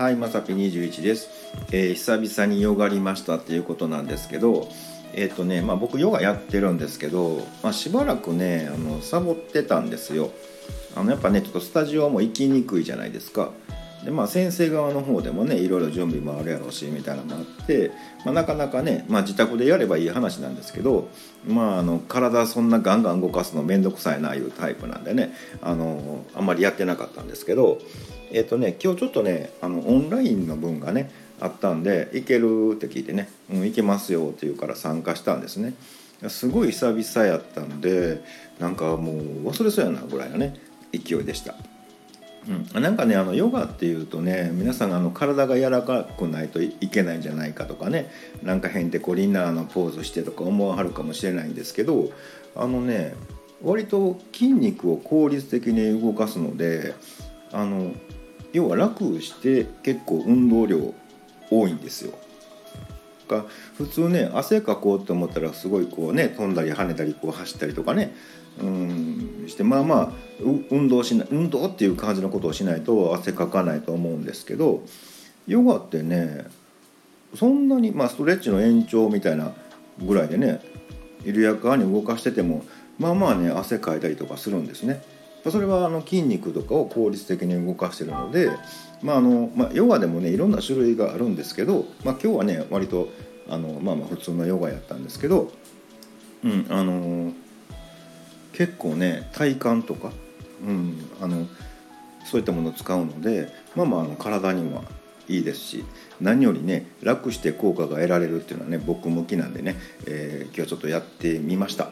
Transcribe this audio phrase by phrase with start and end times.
[0.00, 1.28] はい、まさぴ21です、
[1.72, 4.66] えー、久々にヨガりましたっていうことなんですけど、
[5.12, 10.30] えっ、ー、とね、まあ僕ヨガやってるんですけど、まあ、しばらくね、あのサボってたんですよ。
[10.96, 13.50] あのやっぱね、ちょっとスタジオも行きにくいじゃないですか。
[14.02, 17.90] でまあ先生側の方でもねいろいろ準備もあるやろうしみたいなのもあって、
[18.24, 21.10] まあ、なかなかね、まあ、自宅でやればいい話なんですけど、
[21.46, 27.78] まあ、あの体そんなガンガン動かすの面倒くさいないうタイプなんでねあのあんまりやってなかったんですけど
[28.30, 35.74] えっ、ー、とね今日ちょっとねあのオンラインの分がねあったんで「行ける?」って聞いてね「うん、行けますよ」って言うから参加したんですね。
[36.28, 38.22] すごい久々やったんで
[38.58, 40.54] なんかもう忘れそうやなぐらいのね
[40.92, 41.54] 勢いでした。
[42.74, 48.10] うん、なんかねあのヨガっていうとね皆さんあの体が柔らかくないといけないんじゃないかとかね
[48.42, 52.10] なんかへんてこりんなのポーズしてとか思わはるかもしれないんですけど
[52.56, 53.14] あのね
[53.62, 56.94] 割と筋肉を効率的に動かすので
[57.52, 57.92] あの
[58.52, 60.94] 要は楽して結構運動量
[61.50, 62.18] 多いんですよ。
[63.30, 68.12] か普通ね汗かこうと思ったらすごいこうね飛んだり跳ねたりこう走ったりとかね
[68.60, 70.12] うんしてまあまあ
[70.70, 74.82] 運動しない運動っていう感じのことをしないと汗かかないと思うんですけど
[75.46, 76.44] ヨガってね
[77.36, 79.52] そんなにまあストレッチの延長みたいな
[80.02, 80.60] ぐらいでね
[81.24, 82.64] 緩やかに動かしてても
[82.98, 85.02] まあまあね汗かいたりとかするんですね。
[85.48, 88.50] それはあの筋肉とかを効率的に動かしてるので、
[89.02, 93.08] まああのまあ、ヨガでもねいろんな種類があるんですけど、まあ、今日はね割と
[93.48, 95.50] あの、まあ、まあ普通のヨガやったんですけど、
[96.44, 97.32] うんあの
[98.52, 100.10] 結構ね体幹とか、
[100.66, 101.46] うん、あの
[102.26, 104.82] そういったものを使うので、まあ、まああの体には
[105.28, 105.84] いいですし
[106.20, 111.90] 何よりね楽して効果が得られるっていうのはね僕向きなんでね、えー、今日はちょっとやってみました。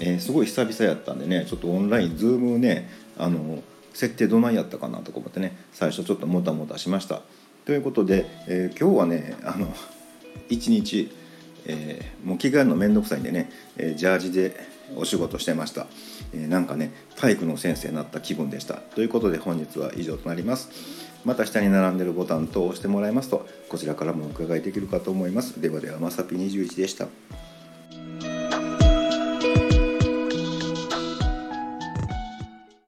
[0.00, 3.62] えー、すごい久々やったんでねちょっとオンラインズームねあの
[3.92, 7.22] 設定どないやったかなとか思ってね最初ちょっともたもたしました。
[7.66, 9.72] ということで、えー、今日はねあの
[10.48, 11.12] 一日、
[11.66, 14.56] えー、もう着替えるの面倒くさいんでね、えー、ジャージで
[14.96, 15.86] お仕事してました、
[16.32, 18.74] えー、なんかね体育の先生になった気分でした。
[18.74, 20.70] ということで本日は以上となります。
[21.22, 25.60] また下に並んでるボタンと押してもらいますとこちらからもお伺いできるかと思います。
[25.60, 27.08] ではではまさぴ21でした